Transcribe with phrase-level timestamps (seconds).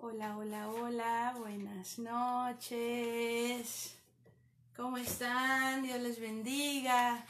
[0.00, 3.96] Hola, hola, hola, buenas noches.
[4.76, 5.84] ¿Cómo están?
[5.84, 7.24] Dios les bendiga.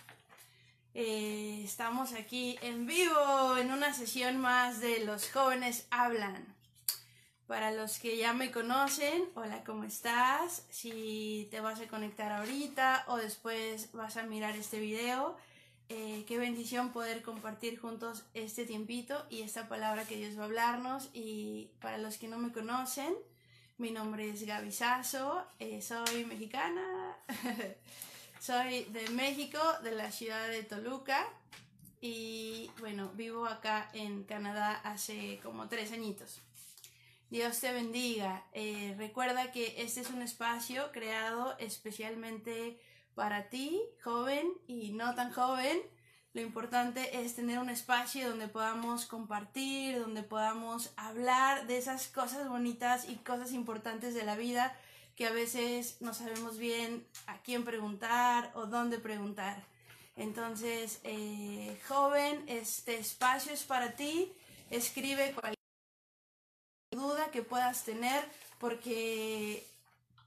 [0.99, 6.57] Eh, estamos aquí en vivo en una sesión más de Los jóvenes hablan.
[7.47, 10.65] Para los que ya me conocen, hola, ¿cómo estás?
[10.71, 15.37] Si te vas a conectar ahorita o después vas a mirar este video,
[15.91, 20.47] eh, qué bendición poder compartir juntos este tiempito y esta palabra que Dios va a
[20.47, 21.11] hablarnos.
[21.13, 23.15] Y para los que no me conocen,
[23.77, 27.19] mi nombre es Gaby Sasso, eh, soy mexicana.
[28.47, 31.27] Soy de México, de la ciudad de Toluca.
[32.01, 36.39] Y bueno, vivo acá en Canadá hace como tres añitos.
[37.29, 38.45] Dios te bendiga.
[38.53, 42.81] Eh, recuerda que este es un espacio creado especialmente
[43.17, 45.81] para ti, joven y no tan joven.
[46.33, 52.49] Lo importante es tener un espacio donde podamos compartir, donde podamos hablar de esas cosas
[52.49, 54.79] bonitas y cosas importantes de la vida
[55.17, 59.65] que a veces no sabemos bien a quién preguntar o dónde preguntar.
[60.15, 64.33] Entonces, eh, joven, este espacio es para ti.
[64.71, 65.57] Escribe cualquier
[66.91, 68.29] duda que puedas tener
[68.59, 69.67] porque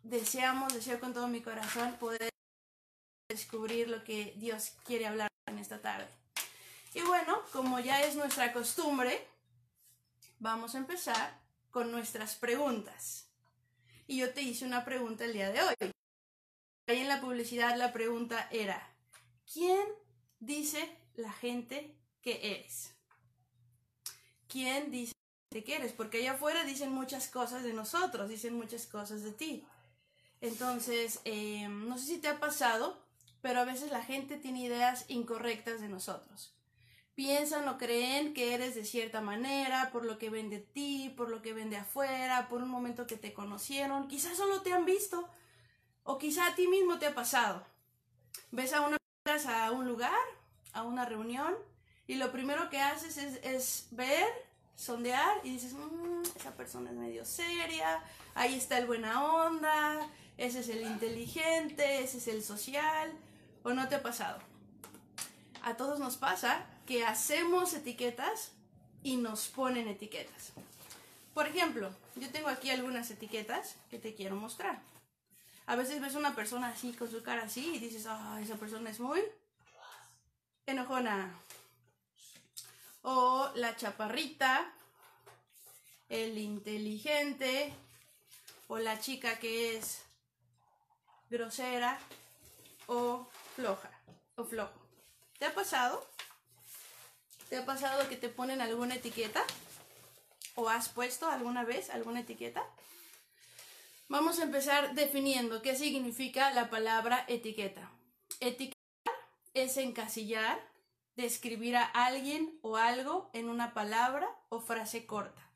[0.04, 2.30] deseamos, deseo con todo mi corazón poder
[3.30, 6.08] descubrir lo que Dios quiere hablar en esta tarde.
[6.96, 9.24] Y bueno, como ya es nuestra costumbre,
[10.40, 13.29] vamos a empezar con nuestras preguntas
[14.10, 15.76] y yo te hice una pregunta el día de hoy.
[16.88, 18.92] Ahí en la publicidad la pregunta era,
[19.54, 19.88] ¿quién
[20.40, 22.96] dice la gente que eres?
[24.48, 25.14] ¿Quién dice
[25.52, 25.94] que eres?
[25.94, 29.64] Porque allá afuera dicen muchas cosas de nosotros, dicen muchas cosas de ti.
[30.42, 33.06] Entonces, eh, no sé si te ha pasado,
[33.42, 36.59] pero a veces la gente tiene ideas incorrectas de nosotros
[37.20, 41.30] piensan o creen que eres de cierta manera, por lo que ven de ti, por
[41.30, 44.86] lo que ven de afuera, por un momento que te conocieron, quizás solo te han
[44.86, 45.28] visto,
[46.06, 47.66] o quizá a ti mismo te ha pasado.
[48.52, 48.96] Ves a una
[49.50, 50.18] a un lugar,
[50.72, 51.54] a una reunión,
[52.08, 54.26] y lo primero que haces es, ver,
[54.78, 58.02] sondear, y dices, mm, esa persona es medio seria,
[58.34, 63.12] ahí está el buena onda, ese es el inteligente, ese es el social,
[63.64, 64.40] o no te ha pasado.
[65.62, 68.52] A todos nos pasa que hacemos etiquetas
[69.04, 70.54] y nos ponen etiquetas.
[71.36, 74.82] Por ejemplo, yo tengo aquí algunas etiquetas que te quiero mostrar.
[75.68, 78.90] A veces ves una persona así, con su cara así, y dices, ah, esa persona
[78.90, 79.22] es muy
[80.66, 81.32] enojona.
[83.04, 84.74] O la chaparrita,
[86.10, 87.72] el inteligente,
[88.68, 90.02] o la chica que es
[91.30, 92.00] grosera
[92.88, 93.92] o floja
[94.38, 94.74] o flojo.
[95.38, 96.09] ¿Te ha pasado?
[97.50, 99.44] ¿Te ha pasado que te ponen alguna etiqueta?
[100.54, 102.64] ¿O has puesto alguna vez alguna etiqueta?
[104.08, 107.92] Vamos a empezar definiendo qué significa la palabra etiqueta.
[108.40, 109.16] Etiquetar
[109.56, 110.60] es encasillar,
[111.16, 115.50] describir a alguien o algo en una palabra o frase corta.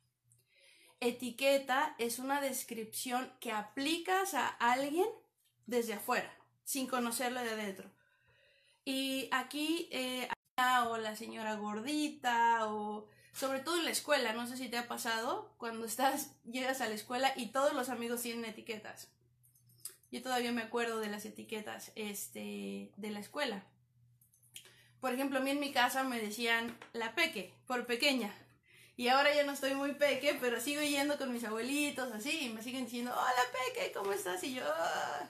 [1.00, 5.08] Etiqueta es una descripción que aplicas a alguien
[5.68, 6.34] desde afuera,
[6.64, 7.92] sin conocerlo de adentro.
[8.84, 14.56] Y aquí eh, o la señora gordita o sobre todo en la escuela, no sé
[14.56, 18.46] si te ha pasado cuando estás llegas a la escuela y todos los amigos tienen
[18.46, 19.08] etiquetas.
[20.12, 23.64] Yo todavía me acuerdo de las etiquetas este de la escuela.
[25.02, 28.32] Por ejemplo, a mí en mi casa me decían la peque, por pequeña.
[28.96, 32.50] Y ahora ya no estoy muy peque, pero sigo yendo con mis abuelitos así y
[32.50, 33.42] me siguen diciendo, hola
[33.74, 34.44] peque, ¿cómo estás?
[34.44, 35.28] Y yo, ah,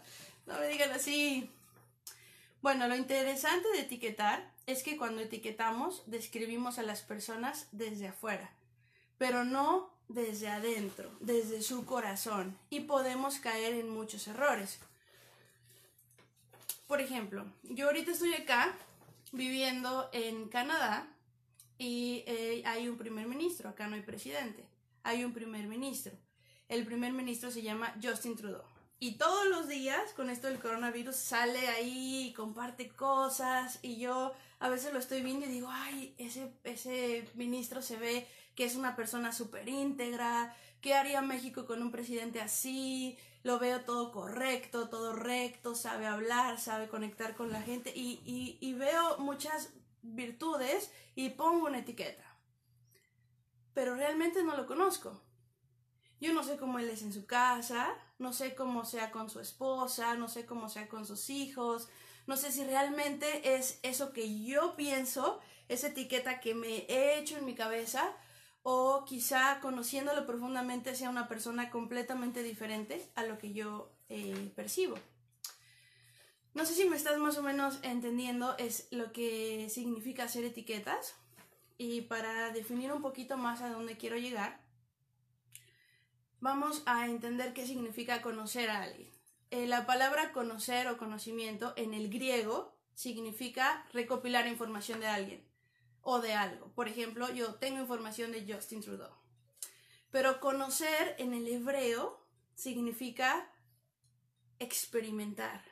[0.47, 1.49] no me digan así.
[2.63, 8.49] Bueno, lo interesante de etiquetar es que cuando etiquetamos describimos a las personas desde afuera,
[9.17, 14.79] pero no desde adentro, desde su corazón, y podemos caer en muchos errores.
[16.87, 18.73] Por ejemplo, yo ahorita estoy acá
[19.33, 21.05] viviendo en Canadá
[21.77, 24.63] y eh, hay un primer ministro, acá no hay presidente,
[25.03, 26.13] hay un primer ministro.
[26.69, 28.72] El primer ministro se llama Justin Trudeau.
[29.03, 33.79] Y todos los días, con esto del coronavirus, sale ahí y comparte cosas.
[33.81, 38.25] Y yo a veces lo estoy viendo y digo, ay, ese, ese ministro se ve
[38.55, 40.55] que es una persona súper íntegra.
[40.79, 43.17] ¿Qué haría México con un presidente así?
[43.43, 47.91] Lo veo todo correcto, todo recto, sabe hablar, sabe conectar con la gente.
[47.93, 52.23] Y, y, veo muchas virtudes y pongo una etiqueta.
[53.73, 55.21] pero realmente no lo conozco.
[56.21, 59.39] Yo no sé cómo él es en su casa, no sé cómo sea con su
[59.39, 61.89] esposa, no sé cómo sea con sus hijos,
[62.27, 67.37] no sé si realmente es eso que yo pienso, esa etiqueta que me he hecho
[67.37, 68.15] en mi cabeza,
[68.63, 74.95] o quizá conociéndolo profundamente sea una persona completamente diferente a lo que yo eh, percibo.
[76.53, 81.15] No sé si me estás más o menos entendiendo es lo que significa hacer etiquetas
[81.77, 84.62] y para definir un poquito más a dónde quiero llegar,
[86.43, 89.09] vamos a entender qué significa conocer a alguien.
[89.49, 95.47] Eh, la palabra conocer o conocimiento en el griego significa recopilar información de alguien
[96.01, 96.67] o de algo.
[96.73, 99.13] Por ejemplo, yo tengo información de Justin Trudeau.
[100.11, 102.21] Pero conocer en el hebreo
[102.55, 103.49] significa
[104.59, 105.63] experimentar,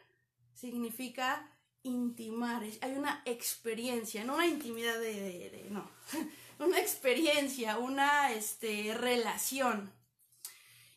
[0.54, 1.52] significa
[1.84, 2.64] intimar.
[2.80, 5.92] Hay una experiencia, no una intimidad de, no,
[6.66, 10.01] una experiencia, una este, relación.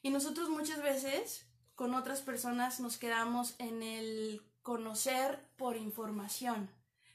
[0.04, 6.68] Y nosotros muchas veces con otras personas nos quedamos en el conocer por información,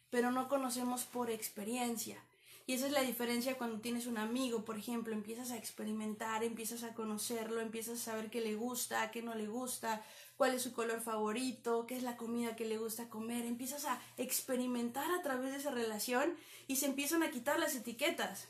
[0.09, 2.17] pero no conocemos por experiencia.
[2.65, 6.81] Y esa es la diferencia cuando tienes un amigo, por ejemplo, empiezas a experimentar, empiezas
[6.81, 10.03] a conocerlo, empiezas a saber qué le gusta, qué no le gusta,
[10.35, 14.01] cuál es su color favorito, qué es la comida que le gusta comer, empiezas a
[14.17, 16.35] experimentar a través de esa relación
[16.65, 18.47] y se empiezan a quitar las etiquetas.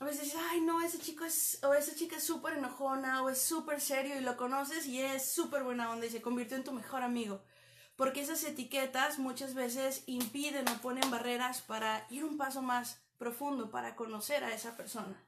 [0.00, 3.30] A veces dices, ay no, ese chico es, o esa chica es súper enojona, o
[3.30, 6.64] es súper serio y lo conoces y es súper buena onda y se convirtió en
[6.64, 7.42] tu mejor amigo.
[7.96, 13.70] Porque esas etiquetas muchas veces impiden o ponen barreras para ir un paso más profundo,
[13.70, 15.22] para conocer a esa persona.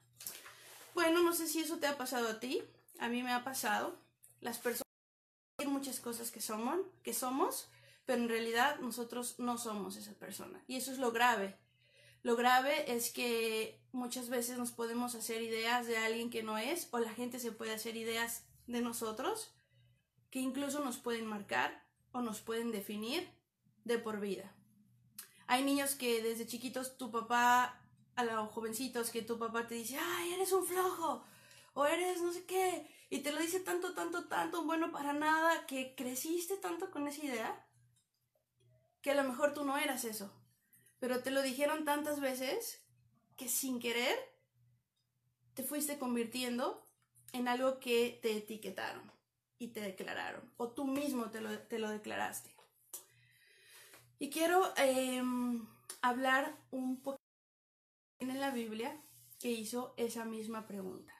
[0.93, 2.61] Bueno, no sé si eso te ha pasado a ti,
[2.99, 3.97] a mí me ha pasado.
[4.41, 4.87] Las personas
[5.65, 7.69] muchas cosas que somos, que somos,
[8.05, 10.63] pero en realidad nosotros no somos esa persona.
[10.67, 11.57] Y eso es lo grave.
[12.23, 16.87] Lo grave es que muchas veces nos podemos hacer ideas de alguien que no es,
[16.91, 19.53] o la gente se puede hacer ideas de nosotros
[20.29, 23.27] que incluso nos pueden marcar o nos pueden definir
[23.85, 24.53] de por vida.
[25.47, 27.81] Hay niños que desde chiquitos tu papá,
[28.15, 31.23] a los jovencitos, que tu papá te dice, ay, eres un flojo,
[31.73, 35.65] o eres no sé qué, y te lo dice tanto, tanto, tanto, bueno para nada,
[35.65, 37.65] que creciste tanto con esa idea,
[39.01, 40.31] que a lo mejor tú no eras eso,
[40.99, 42.86] pero te lo dijeron tantas veces
[43.37, 44.17] que sin querer
[45.53, 46.85] te fuiste convirtiendo
[47.33, 49.11] en algo que te etiquetaron
[49.59, 52.53] y te declararon, o tú mismo te lo, te lo declaraste.
[54.19, 55.67] Y quiero em,
[56.01, 57.19] hablar un poco
[58.19, 58.99] en la Biblia
[59.39, 61.13] que hizo esa misma pregunta.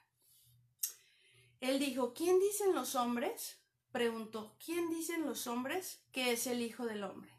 [1.60, 3.58] Él dijo, ¿quién dicen los hombres?
[3.90, 7.32] Preguntó, ¿quién dicen los hombres que es el Hijo del Hombre?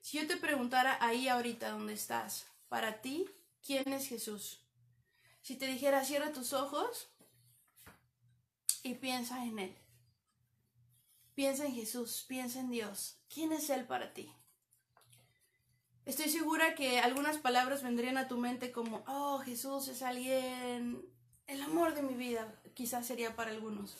[0.00, 3.28] Si yo te preguntara ahí ahorita donde estás, para ti,
[3.64, 4.60] ¿quién es Jesús?
[5.42, 7.08] Si te dijera, cierra tus ojos
[8.82, 9.76] y piensa en Él.
[11.34, 13.16] Piensa en Jesús, piensa en Dios.
[13.32, 14.32] ¿Quién es Él para ti?
[16.04, 21.00] Estoy segura que algunas palabras vendrían a tu mente como, oh, Jesús es alguien,
[21.46, 23.94] el amor de mi vida quizás sería para algunos.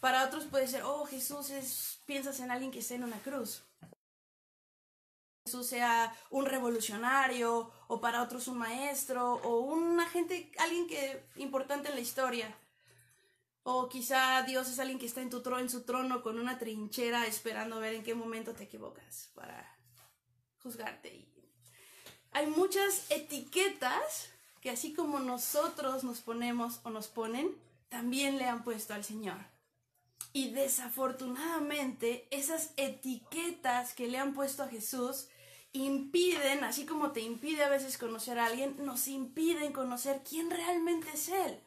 [0.00, 3.62] Para otros puede ser, oh, Jesús es, piensas en alguien que está en una cruz.
[5.48, 11.88] Jesús sea un revolucionario, o para otros un maestro, o un agente, alguien que importante
[11.88, 12.54] en la historia.
[13.62, 17.26] O quizá Dios es alguien que está en, tu en su trono con una trinchera
[17.26, 19.74] esperando ver en qué momento te equivocas para
[20.62, 21.26] juzgarte.
[22.32, 24.28] Hay muchas etiquetas
[24.60, 27.56] que así como nosotros nos ponemos o nos ponen,
[27.88, 29.38] también le han puesto al Señor.
[30.34, 35.28] Y desafortunadamente esas etiquetas que le han puesto a Jesús
[35.72, 41.08] impiden, así como te impide a veces conocer a alguien, nos impiden conocer quién realmente
[41.12, 41.60] es Él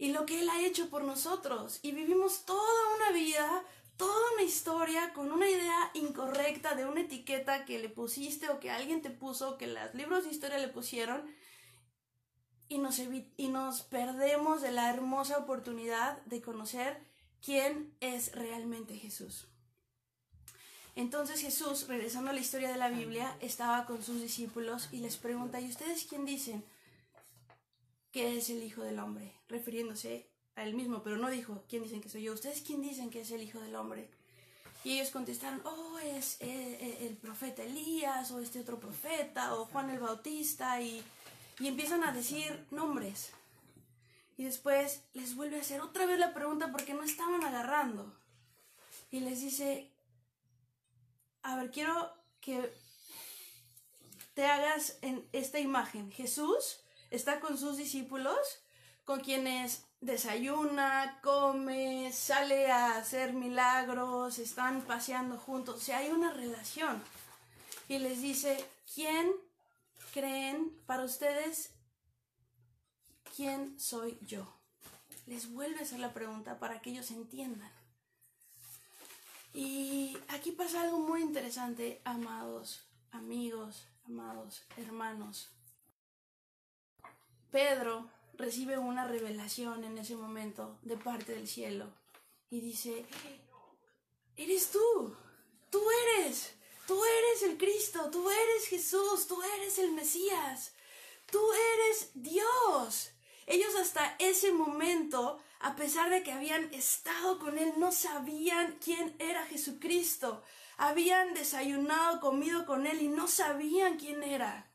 [0.00, 1.78] y lo que Él ha hecho por nosotros.
[1.82, 3.62] Y vivimos toda una vida,
[3.98, 8.70] toda una historia con una idea incorrecta de una etiqueta que le pusiste o que
[8.70, 11.30] alguien te puso, que los libros de historia le pusieron,
[12.70, 17.04] y nos, y nos perdemos de la hermosa oportunidad de conocer
[17.42, 19.49] quién es realmente Jesús.
[20.96, 25.16] Entonces Jesús, regresando a la historia de la Biblia, estaba con sus discípulos y les
[25.16, 26.64] pregunta, ¿y ustedes quién dicen
[28.12, 29.34] que es el Hijo del Hombre?
[29.48, 32.32] Refiriéndose a él mismo, pero no dijo, ¿quién dicen que soy yo?
[32.32, 34.10] ¿Ustedes quién dicen que es el Hijo del Hombre?
[34.82, 39.66] Y ellos contestaron, oh, es eh, eh, el profeta Elías, o este otro profeta, o
[39.66, 41.02] Juan el Bautista, y
[41.60, 43.32] y empiezan a decir nombres.
[44.38, 48.16] Y después les vuelve a hacer otra vez la pregunta porque no estaban agarrando.
[49.10, 49.89] Y les dice,
[51.42, 52.72] a ver, quiero que
[54.34, 56.10] te hagas en esta imagen.
[56.10, 56.80] Jesús
[57.10, 58.38] está con sus discípulos,
[59.04, 66.32] con quienes desayuna, come, sale a hacer milagros, están paseando juntos, o sea, hay una
[66.32, 67.02] relación.
[67.88, 69.32] Y les dice, ¿quién
[70.14, 71.70] creen para ustedes?
[73.36, 74.52] ¿Quién soy yo?
[75.26, 77.70] Les vuelve a hacer la pregunta para que ellos entiendan.
[79.52, 85.50] Y aquí pasa algo muy interesante, amados amigos, amados hermanos.
[87.50, 91.92] Pedro recibe una revelación en ese momento de parte del cielo
[92.48, 93.04] y dice,
[94.36, 95.16] eres tú,
[95.70, 95.82] tú
[96.16, 96.54] eres,
[96.86, 100.72] tú eres el Cristo, tú eres Jesús, tú eres el Mesías,
[101.30, 101.40] tú
[101.74, 103.10] eres Dios.
[103.46, 109.14] Ellos hasta ese momento, a pesar de que habían estado con Él, no sabían quién
[109.18, 110.42] era Jesucristo.
[110.78, 114.72] Habían desayunado, comido con Él y no sabían quién era.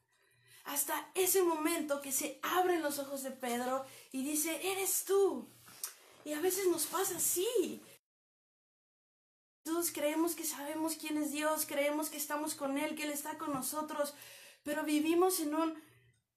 [0.64, 5.50] Hasta ese momento que se abren los ojos de Pedro y dice, eres tú.
[6.24, 7.82] Y a veces nos pasa así.
[9.64, 13.40] Todos creemos que sabemos quién es Dios, creemos que estamos con Él, que Él está
[13.40, 14.14] con nosotros,
[14.64, 15.84] pero vivimos en un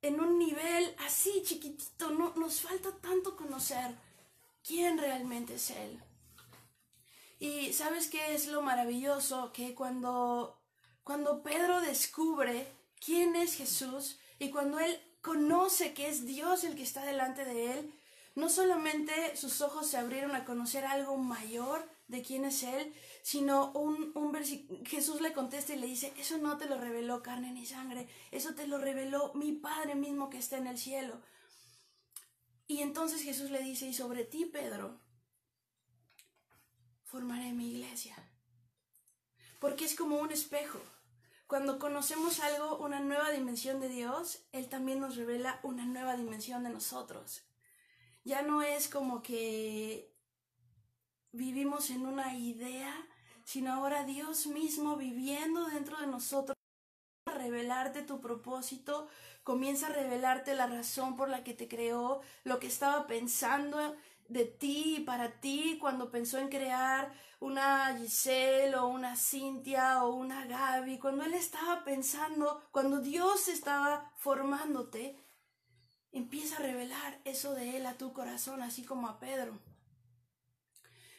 [0.01, 3.97] en un nivel así chiquitito, no, nos falta tanto conocer
[4.69, 5.99] quién realmente es Él.
[7.41, 10.61] Y sabes qué es lo maravilloso, que cuando,
[11.05, 12.67] cuando Pedro descubre
[13.01, 17.73] quién es Jesús y cuando él conoce que es Dios el que está delante de
[17.73, 17.95] él,
[18.35, 23.73] no solamente sus ojos se abrieron a conocer algo mayor de quién es Él, sino
[23.73, 24.33] un, un
[24.87, 28.55] Jesús le contesta y le dice, eso no te lo reveló carne ni sangre, eso
[28.55, 31.21] te lo reveló mi Padre mismo que está en el cielo.
[32.69, 35.01] Y entonces Jesús le dice, y sobre ti, Pedro,
[37.03, 38.15] formaré mi iglesia.
[39.59, 40.79] Porque es como un espejo.
[41.47, 46.63] Cuando conocemos algo, una nueva dimensión de Dios, Él también nos revela una nueva dimensión
[46.63, 47.43] de nosotros.
[48.23, 50.15] Ya no es como que
[51.33, 52.95] vivimos en una idea,
[53.45, 56.58] sino ahora Dios mismo viviendo dentro de nosotros
[57.49, 59.09] revelarte tu propósito,
[59.43, 63.97] comienza a revelarte la razón por la que te creó, lo que estaba pensando
[64.29, 70.15] de ti y para ti cuando pensó en crear una Giselle o una Cintia o
[70.15, 75.17] una Gaby, cuando él estaba pensando, cuando Dios estaba formándote,
[76.13, 79.59] empieza a revelar eso de él a tu corazón, así como a Pedro.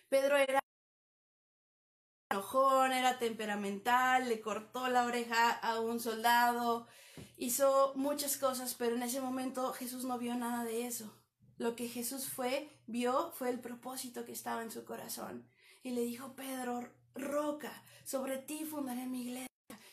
[0.09, 0.58] Pedro era
[2.31, 6.87] enojón, era temperamental, le cortó la oreja a un soldado,
[7.37, 11.11] hizo muchas cosas, pero en ese momento Jesús no vio nada de eso.
[11.57, 15.49] Lo que Jesús fue, vio, fue el propósito que estaba en su corazón.
[15.81, 19.47] Y le dijo, Pedro, roca, sobre ti fundaré mi iglesia.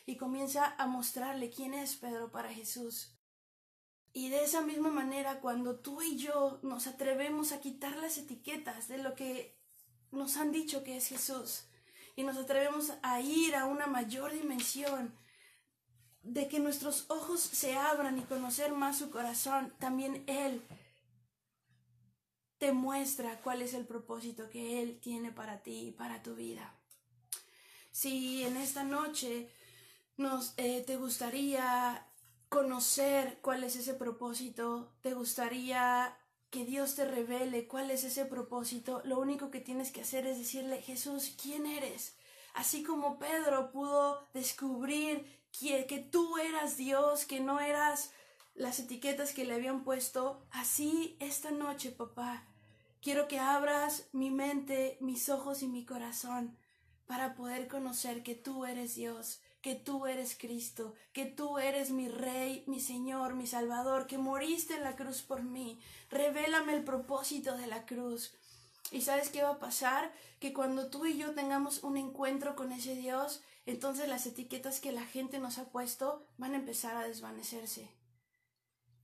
[0.04, 3.16] Y comienza a mostrarle quién es Pedro para Jesús.
[4.12, 8.88] Y de esa misma manera, cuando tú y yo nos atrevemos a quitar las etiquetas
[8.88, 9.58] de lo que
[10.12, 11.64] nos han dicho que es Jesús
[12.16, 15.14] y nos atrevemos a ir a una mayor dimensión
[16.22, 20.62] de que nuestros ojos se abran y conocer más su corazón, también Él
[22.58, 26.74] te muestra cuál es el propósito que Él tiene para ti y para tu vida.
[27.92, 29.48] Si en esta noche
[30.16, 32.06] nos, eh, te gustaría
[32.48, 36.16] conocer cuál es ese propósito, te gustaría
[36.64, 40.82] Dios te revele cuál es ese propósito, lo único que tienes que hacer es decirle,
[40.82, 42.16] Jesús, ¿quién eres?
[42.54, 48.12] Así como Pedro pudo descubrir que, que tú eras Dios, que no eras
[48.54, 52.46] las etiquetas que le habían puesto, así esta noche, papá,
[53.02, 56.56] quiero que abras mi mente, mis ojos y mi corazón
[57.06, 62.06] para poder conocer que tú eres Dios, que tú eres Cristo, que tú eres mi
[62.06, 65.80] Rey, mi Señor, mi Salvador, que moriste en la cruz por mí.
[66.08, 68.32] Revélame el propósito de la cruz.
[68.92, 70.12] ¿Y sabes qué va a pasar?
[70.38, 74.92] Que cuando tú y yo tengamos un encuentro con ese Dios, entonces las etiquetas que
[74.92, 77.90] la gente nos ha puesto van a empezar a desvanecerse.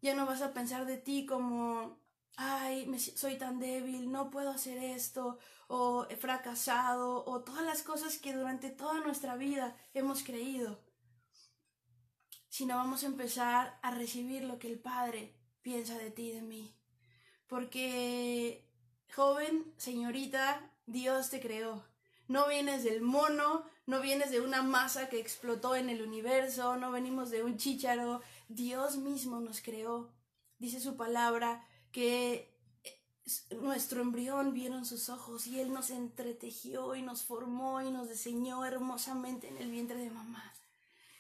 [0.00, 1.98] Ya no vas a pensar de ti como
[2.36, 7.82] ay, me, soy tan débil, no puedo hacer esto, o he fracasado, o todas las
[7.82, 10.80] cosas que durante toda nuestra vida hemos creído,
[12.48, 16.42] sino vamos a empezar a recibir lo que el Padre piensa de ti y de
[16.42, 16.76] mí.
[17.46, 18.68] Porque,
[19.14, 21.84] joven, señorita, Dios te creó.
[22.28, 26.90] No vienes del mono, no vienes de una masa que explotó en el universo, no
[26.90, 28.22] venimos de un chícharo.
[28.48, 30.12] Dios mismo nos creó.
[30.58, 32.52] Dice su palabra que
[32.84, 33.00] eh,
[33.60, 38.64] nuestro embrión vieron sus ojos y Él nos entretejió y nos formó y nos diseñó
[38.64, 40.52] hermosamente en el vientre de mamá.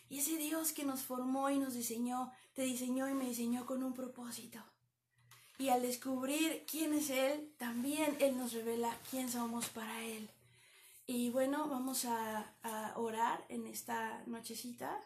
[0.08, 3.82] Y ese Dios que nos formó y nos diseñó, te diseñó y me diseñó con
[3.82, 4.58] un propósito.
[5.58, 10.28] Y al descubrir quién es Él, también Él nos revela quién somos para Él.
[11.06, 12.52] Y bueno, vamos a,
[12.96, 14.98] orar en esta nochecita.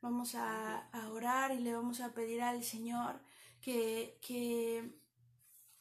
[0.00, 3.20] Vamos a, orar y le vamos a pedir al Señor
[3.60, 5.00] que, que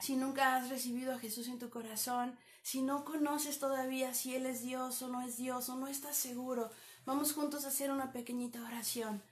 [0.03, 4.45] si nunca has recibido a Jesús en tu corazón, si no conoces todavía si Él
[4.45, 6.71] es Dios o no es Dios o no estás seguro,
[7.05, 9.23] vamos juntos a hacer una pequeñita oración.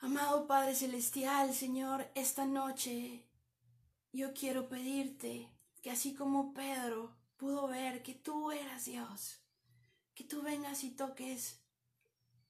[0.00, 3.24] Amado Padre Celestial, Señor, esta noche
[4.12, 5.48] yo quiero pedirte
[5.80, 9.38] que así como Pedro pudo ver que tú eras Dios,
[10.16, 11.60] que tú vengas y toques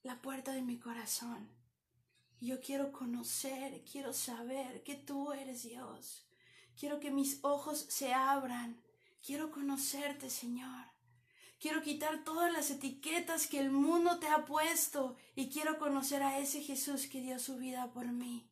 [0.02, 1.50] la puerta de mi corazón.
[2.40, 6.26] Yo quiero conocer, quiero saber que tú eres Dios.
[6.78, 8.82] Quiero que mis ojos se abran
[9.24, 10.84] Quiero conocerte, Señor.
[11.60, 16.40] Quiero quitar todas las etiquetas que el mundo te ha puesto y quiero conocer a
[16.40, 18.50] ese Jesús que dio su vida por mí.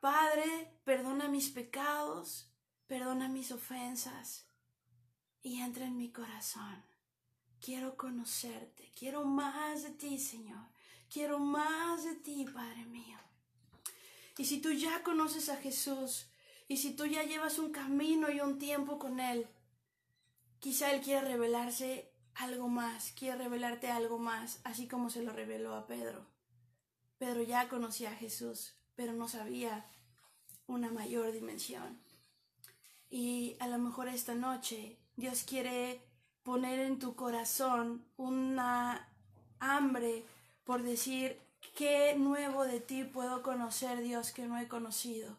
[0.00, 2.50] Padre, perdona mis pecados,
[2.88, 4.46] perdona mis ofensas
[5.42, 6.84] y entra en mi corazón.
[7.60, 10.66] Quiero conocerte, quiero más de ti, Señor.
[11.08, 13.18] Quiero más de ti, Padre mío.
[14.38, 16.29] Y si tú ya conoces a Jesús,
[16.70, 19.48] y si tú ya llevas un camino y un tiempo con Él,
[20.60, 25.74] quizá Él quiere revelarse algo más, quiere revelarte algo más, así como se lo reveló
[25.74, 26.24] a Pedro.
[27.18, 29.84] Pedro ya conocía a Jesús, pero no sabía
[30.68, 31.98] una mayor dimensión.
[33.10, 36.00] Y a lo mejor esta noche Dios quiere
[36.44, 39.08] poner en tu corazón una
[39.58, 40.24] hambre
[40.62, 41.36] por decir,
[41.74, 45.36] ¿qué nuevo de ti puedo conocer, Dios, que no he conocido?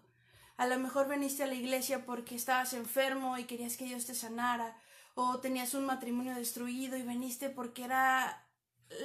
[0.58, 4.16] A lo mejor veniste a la iglesia porque estabas enfermo y querías que Dios te
[4.16, 4.76] sanara,
[5.16, 8.46] o tenías un matrimonio destruido y veniste porque era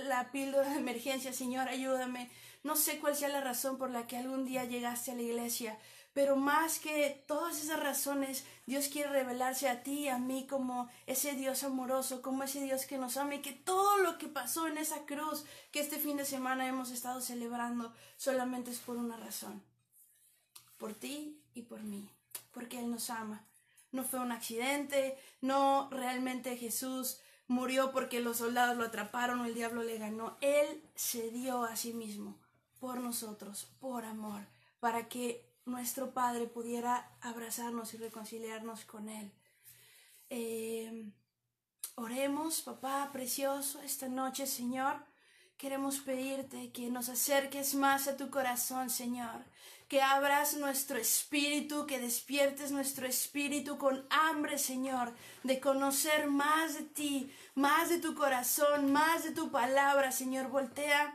[0.05, 2.31] la píldora de emergencia, Señor, ayúdame.
[2.62, 5.79] No sé cuál sea la razón por la que algún día llegaste a la iglesia,
[6.12, 10.89] pero más que todas esas razones, Dios quiere revelarse a ti y a mí como
[11.06, 14.67] ese Dios amoroso, como ese Dios que nos ama y que todo lo que pasó
[14.67, 19.17] en esa cruz que este fin de semana hemos estado celebrando solamente es por una
[19.17, 19.63] razón.
[20.78, 22.08] Por ti y por mí,
[22.52, 23.45] porque Él nos ama.
[23.93, 29.54] No fue un accidente, no realmente Jesús murió porque los soldados lo atraparon o el
[29.54, 30.36] diablo le ganó.
[30.41, 32.36] Él se dio a sí mismo
[32.80, 34.47] por nosotros, por amor,
[34.80, 39.32] para que nuestro Padre pudiera abrazarnos y reconciliarnos con Él.
[40.30, 41.10] Eh,
[41.95, 45.04] oremos, papá precioso, esta noche, Señor.
[45.56, 49.45] Queremos pedirte que nos acerques más a tu corazón, Señor,
[49.88, 56.82] que abras nuestro espíritu, que despiertes nuestro espíritu con hambre, Señor, de conocer más de
[56.82, 60.49] ti, más de tu corazón, más de tu palabra, Señor.
[60.49, 61.14] Voltea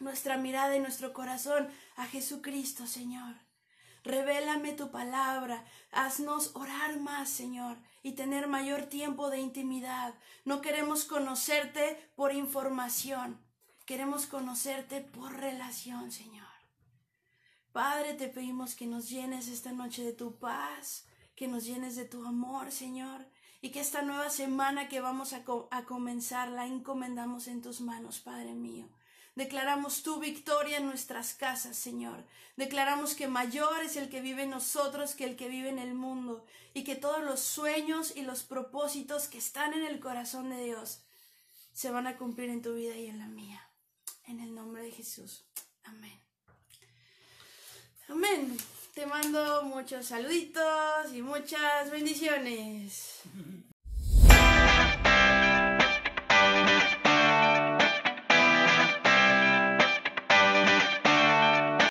[0.00, 3.36] nuestra mirada y nuestro corazón a Jesucristo, Señor.
[4.04, 10.14] Revélame tu palabra, haznos orar más, Señor, y tener mayor tiempo de intimidad.
[10.44, 13.40] No queremos conocerte por información,
[13.86, 16.43] queremos conocerte por relación, Señor.
[17.74, 22.04] Padre, te pedimos que nos llenes esta noche de tu paz, que nos llenes de
[22.04, 23.26] tu amor, Señor,
[23.60, 25.42] y que esta nueva semana que vamos a,
[25.84, 28.88] comenzar la encomendamos en tus manos, Padre mío.
[29.34, 32.24] Declaramos tu victoria en nuestras casas, Señor.
[32.56, 35.94] Declaramos que mayor es el que vive en nosotros que el que vive en el
[35.94, 40.62] mundo, y que todos los sueños y los propósitos que están en el corazón de
[40.62, 41.02] Dios
[41.72, 43.68] se van a cumplir en tu vida y en la mía.
[44.28, 45.44] En el nombre de Jesús.
[45.82, 46.23] Amén.
[48.08, 48.56] Amén.
[48.94, 53.22] Te mando muchos saluditos y muchas bendiciones.